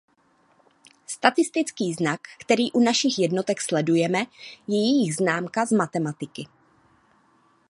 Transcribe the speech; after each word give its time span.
Statistický 1.07 1.93
znak 1.93 2.21
který 2.39 2.71
u 2.71 2.79
našich 2.79 3.19
jednotek 3.19 3.61
sledujeme 3.61 4.19
je 4.67 4.77
jejich 4.77 5.15
známka 5.15 5.65
z 5.65 5.71
matematiky. 5.71 6.47